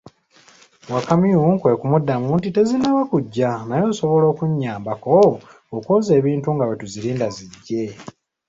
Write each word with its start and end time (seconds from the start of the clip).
Wakamyu 0.93 1.41
kwe 1.61 1.73
kumuddamu 1.79 2.29
nti, 2.37 2.49
tezinnaba 2.55 3.01
kuggya, 3.11 3.51
naye 3.67 3.83
osobola 3.91 4.25
okunnyabako 4.29 5.15
okwoza 5.75 6.11
ebintu 6.19 6.47
nga 6.51 6.63
bwe 6.65 6.79
tuzirinda 6.81 7.27
ziggye. 7.35 7.85